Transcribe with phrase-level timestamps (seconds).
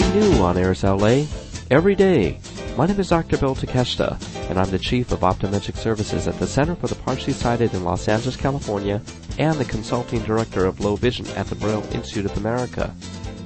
[0.00, 1.26] something new on Airs LA
[1.70, 2.38] every day.
[2.76, 3.36] My name is Dr.
[3.36, 7.32] Bill Takeshita, and I'm the Chief of Optometric Services at the Center for the Partially
[7.32, 9.02] Sighted in Los Angeles, California,
[9.38, 12.94] and the Consulting Director of Low Vision at the Braille Institute of America.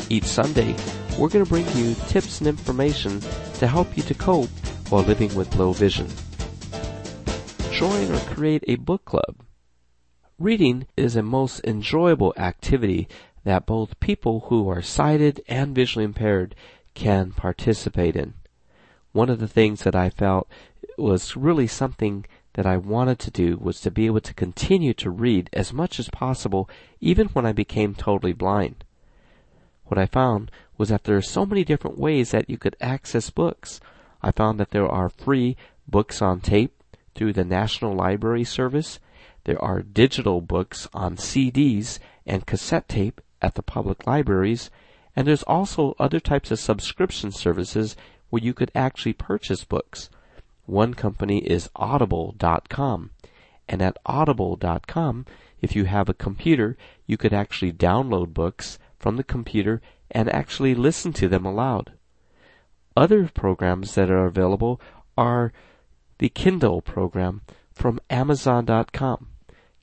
[0.08, 0.76] Each Sunday,
[1.18, 3.20] we're going to bring you tips and information
[3.54, 4.50] to help you to cope
[4.90, 6.08] while living with low vision.
[7.72, 9.42] Join or create a book club.
[10.38, 13.08] Reading is a most enjoyable activity
[13.44, 16.54] that both people who are sighted and visually impaired
[16.94, 18.34] can participate in.
[19.12, 20.48] One of the things that I felt
[20.98, 25.10] was really something that I wanted to do was to be able to continue to
[25.10, 26.68] read as much as possible
[27.00, 28.84] even when I became totally blind.
[29.86, 33.30] What I found was that there are so many different ways that you could access
[33.30, 33.80] books.
[34.22, 35.56] I found that there are free
[35.86, 36.72] books on tape
[37.14, 38.98] through the National Library Service.
[39.44, 44.70] There are digital books on CDs and cassette tape at the public libraries,
[45.14, 47.94] and there's also other types of subscription services
[48.30, 50.08] where you could actually purchase books.
[50.64, 53.10] One company is audible.com,
[53.68, 55.26] and at audible.com,
[55.60, 60.74] if you have a computer, you could actually download books from the computer and actually
[60.74, 61.92] listen to them aloud.
[62.96, 64.80] Other programs that are available
[65.18, 65.52] are
[66.16, 67.42] the Kindle program
[67.74, 69.33] from Amazon.com.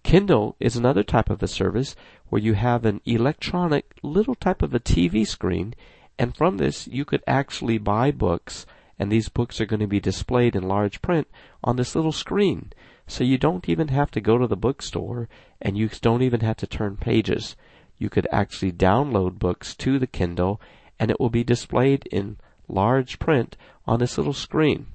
[0.03, 1.95] Kindle is another type of a service
[2.29, 5.73] where you have an electronic little type of a TV screen,
[6.17, 8.65] and from this you could actually buy books,
[8.97, 11.27] and these books are going to be displayed in large print
[11.63, 12.73] on this little screen.
[13.07, 15.29] So you don't even have to go to the bookstore,
[15.61, 17.55] and you don't even have to turn pages.
[17.97, 20.59] You could actually download books to the Kindle,
[20.99, 24.87] and it will be displayed in large print on this little screen.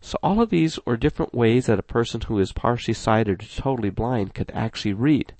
[0.00, 3.46] So all of these are different ways that a person who is partially sighted or
[3.46, 5.34] totally blind could actually read.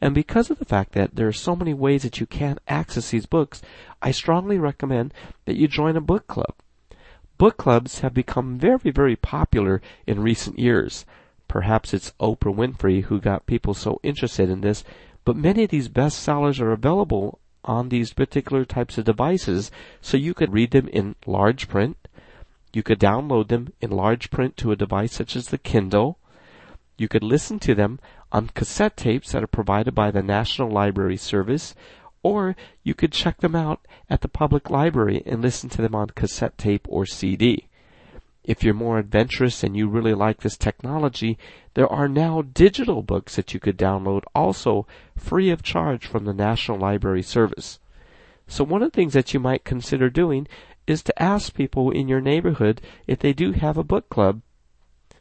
[0.00, 3.10] And because of the fact that there are so many ways that you can access
[3.10, 3.62] these books,
[4.00, 5.12] I strongly recommend
[5.44, 6.54] that you join a book club.
[7.36, 11.04] Book clubs have become very, very popular in recent years.
[11.46, 14.84] Perhaps it's Oprah Winfrey who got people so interested in this,
[15.24, 19.70] but many of these bestsellers are available on these particular types of devices,
[20.00, 21.96] so you could read them in large print.
[22.78, 26.16] You could download them in large print to a device such as the Kindle.
[26.96, 27.98] You could listen to them
[28.30, 31.74] on cassette tapes that are provided by the National Library Service,
[32.22, 36.10] or you could check them out at the public library and listen to them on
[36.10, 37.66] cassette tape or CD.
[38.44, 41.36] If you're more adventurous and you really like this technology,
[41.74, 46.32] there are now digital books that you could download also free of charge from the
[46.32, 47.80] National Library Service.
[48.46, 50.46] So one of the things that you might consider doing
[50.88, 54.40] is to ask people in your neighborhood if they do have a book club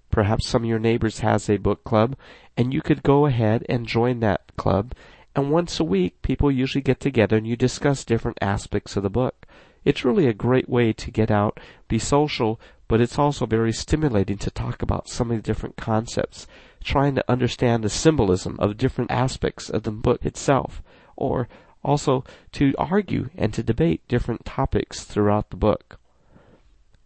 [0.09, 2.15] Perhaps some of your neighbors has a book club
[2.55, 4.93] and you could go ahead and join that club.
[5.35, 9.09] And once a week, people usually get together and you discuss different aspects of the
[9.09, 9.45] book.
[9.85, 14.37] It's really a great way to get out, be social, but it's also very stimulating
[14.39, 16.47] to talk about some of the different concepts,
[16.83, 20.81] trying to understand the symbolism of different aspects of the book itself,
[21.15, 21.47] or
[21.87, 25.97] also to argue and to debate different topics throughout the book.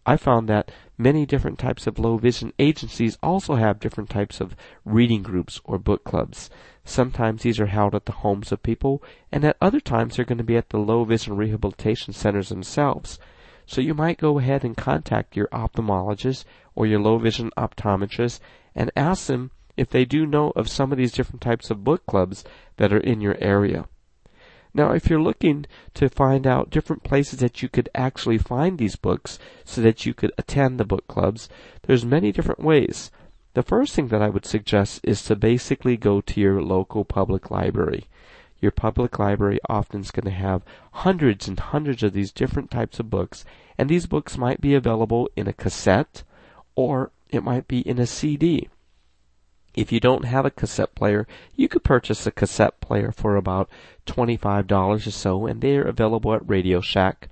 [0.04, 4.56] I found that many different types of low vision agencies also have different types of
[4.84, 6.50] reading groups or book clubs.
[6.84, 9.00] Sometimes these are held at the homes of people,
[9.30, 13.20] and at other times they're going to be at the low vision rehabilitation centers themselves.
[13.64, 16.44] So you might go ahead and contact your ophthalmologist
[16.74, 18.40] or your low vision optometrist
[18.74, 22.04] and ask them if they do know of some of these different types of book
[22.06, 22.42] clubs
[22.78, 23.86] that are in your area.
[24.74, 28.96] Now, if you're looking to find out different places that you could actually find these
[28.96, 31.48] books so that you could attend the book clubs,
[31.82, 33.10] there's many different ways.
[33.54, 37.50] The first thing that I would suggest is to basically go to your local public
[37.50, 38.06] library.
[38.60, 42.98] Your public library often is going to have hundreds and hundreds of these different types
[42.98, 43.44] of books,
[43.76, 46.22] and these books might be available in a cassette
[46.74, 48.68] or it might be in a CD.
[49.74, 53.70] If you don't have a cassette player, you could purchase a cassette player for about
[54.06, 57.28] $25 or so, and they are available at Radio Shack.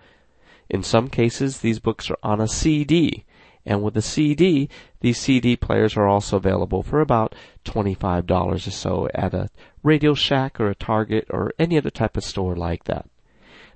[0.69, 3.25] In some cases, these books are on a CD,
[3.67, 4.69] and with a CD,
[5.00, 9.50] these CD players are also available for about $25 or so at a
[9.82, 13.06] Radio Shack or a Target or any other type of store like that.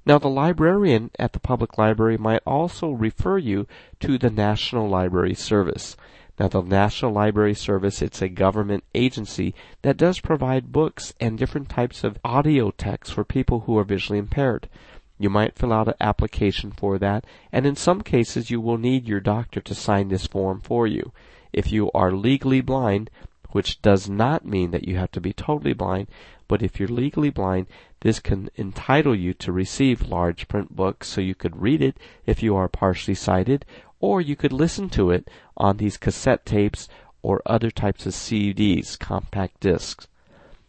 [0.06, 3.66] Now, the librarian at the public library might also refer you
[4.00, 5.96] to the National Library Service.
[6.38, 11.68] Now, the National Library Service, it's a government agency that does provide books and different
[11.68, 14.68] types of audio text for people who are visually impaired.
[15.16, 19.06] You might fill out an application for that, and in some cases you will need
[19.06, 21.12] your doctor to sign this form for you.
[21.52, 23.10] If you are legally blind,
[23.52, 26.08] which does not mean that you have to be totally blind,
[26.48, 27.68] but if you're legally blind,
[28.00, 31.96] this can entitle you to receive large print books so you could read it
[32.26, 33.64] if you are partially sighted,
[34.04, 36.90] or you could listen to it on these cassette tapes
[37.22, 40.08] or other types of CDs, compact discs.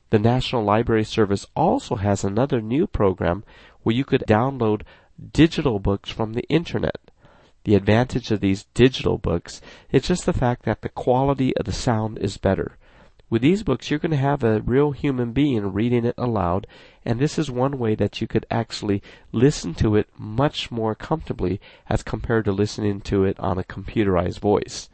[0.10, 3.44] The National Library Service also has another new program
[3.84, 4.84] where you could download
[5.34, 7.12] digital books from the internet.
[7.66, 9.60] The advantage of these digital books
[9.92, 12.78] is just the fact that the quality of the sound is better.
[13.28, 16.68] With these books, you're going to have a real human being reading it aloud,
[17.04, 19.02] and this is one way that you could actually
[19.32, 24.40] listen to it much more comfortably as compared to listening to it on a computerized
[24.40, 24.90] voice.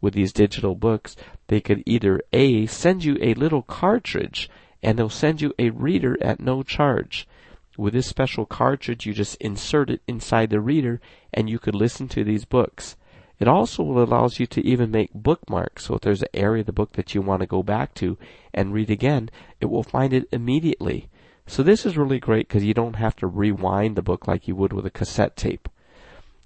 [0.00, 1.14] With these digital books,
[1.46, 4.50] they could either A, send you a little cartridge,
[4.82, 7.28] and they'll send you a reader at no charge.
[7.76, 11.00] With this special cartridge, you just insert it inside the reader,
[11.32, 12.96] and you could listen to these books.
[13.38, 15.84] It also allows you to even make bookmarks.
[15.84, 18.18] So if there's an area of the book that you want to go back to
[18.52, 19.30] and read again,
[19.60, 21.08] it will find it immediately.
[21.46, 24.56] So this is really great because you don't have to rewind the book like you
[24.56, 25.68] would with a cassette tape.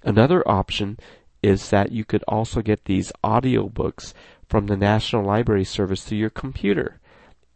[0.02, 0.98] Another option
[1.42, 4.14] is that you could also get these audio books
[4.48, 7.00] from the National Library Service to your computer.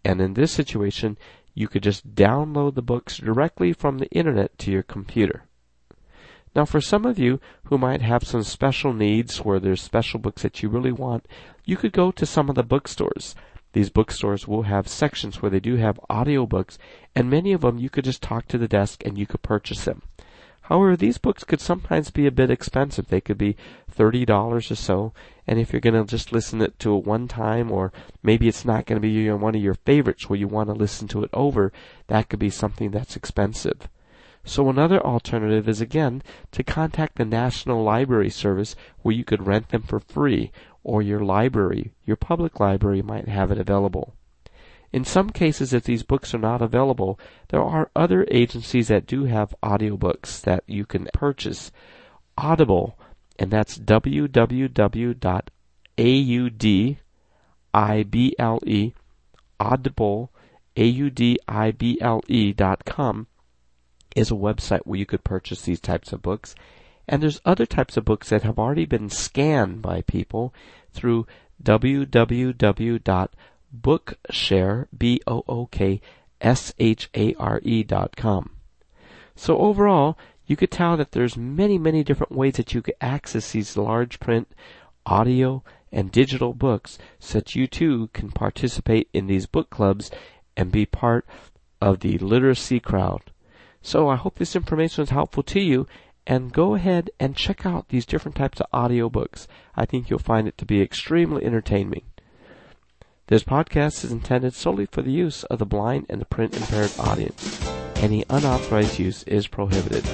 [0.05, 1.19] And in this situation,
[1.55, 5.45] you could just download the books directly from the internet to your computer.
[6.56, 10.41] Now, for some of you who might have some special needs where there's special books
[10.41, 11.29] that you really want,
[11.67, 13.35] you could go to some of the bookstores.
[13.75, 16.79] These bookstores will have sections where they do have audiobooks,
[17.14, 19.85] and many of them you could just talk to the desk and you could purchase
[19.85, 20.00] them.
[20.62, 23.08] However, these books could sometimes be a bit expensive.
[23.08, 23.58] They could be
[23.94, 24.26] $30
[24.70, 25.12] or so,
[25.47, 27.93] and if you're going to just listen it to it one time, or
[28.23, 31.06] maybe it's not going to be one of your favorites where you want to listen
[31.08, 31.70] to it over,
[32.06, 33.91] that could be something that's expensive.
[34.48, 36.22] So another alternative is again
[36.52, 40.52] to contact the National Library Service where you could rent them for free
[40.84, 44.14] or your library, your public library might have it available.
[44.93, 49.25] In some cases, if these books are not available, there are other agencies that do
[49.25, 51.72] have audiobooks that you can purchase.
[52.38, 52.96] Audible,
[53.40, 55.10] and that's www.audible,
[59.58, 60.31] audible,
[64.17, 66.57] is a website where you could purchase these types of books.
[67.07, 70.53] And there's other types of books that have already been scanned by people
[70.93, 71.29] through
[71.63, 73.29] www.bookshare,
[74.99, 76.03] B-O-O-K-S-H-A-R-E
[77.85, 78.51] dot com.
[79.37, 83.53] So overall, you could tell that there's many, many different ways that you could access
[83.53, 84.49] these large print,
[85.05, 90.11] audio, and digital books so that you too can participate in these book clubs
[90.57, 91.27] and be part
[91.81, 93.23] of the literacy crowd.
[93.87, 95.87] So I hope this information is helpful to you
[96.27, 99.47] and go ahead and check out these different types of audiobooks.
[99.77, 102.03] I think you'll find it to be extremely entertaining.
[103.29, 106.91] This podcast is intended solely for the use of the blind and the print impaired
[106.99, 107.65] audience.
[107.99, 110.05] Any unauthorized use is prohibited.